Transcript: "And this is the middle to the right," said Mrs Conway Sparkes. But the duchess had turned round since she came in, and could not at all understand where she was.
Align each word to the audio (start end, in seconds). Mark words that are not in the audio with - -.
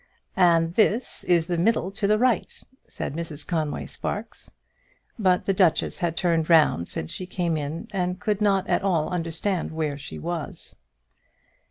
"And 0.39 0.73
this 0.73 1.23
is 1.25 1.45
the 1.45 1.59
middle 1.59 1.91
to 1.91 2.07
the 2.07 2.17
right," 2.17 2.63
said 2.87 3.13
Mrs 3.13 3.45
Conway 3.45 3.85
Sparkes. 3.85 4.49
But 5.19 5.45
the 5.45 5.53
duchess 5.53 5.99
had 5.99 6.17
turned 6.17 6.49
round 6.49 6.89
since 6.89 7.11
she 7.11 7.27
came 7.27 7.55
in, 7.55 7.87
and 7.91 8.19
could 8.19 8.41
not 8.41 8.67
at 8.67 8.81
all 8.81 9.09
understand 9.11 9.69
where 9.71 9.99
she 9.99 10.17
was. 10.17 10.73